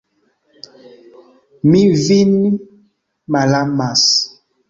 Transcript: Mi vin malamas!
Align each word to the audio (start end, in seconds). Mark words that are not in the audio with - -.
Mi 1.73 1.83
vin 2.05 2.33
malamas! 3.37 4.09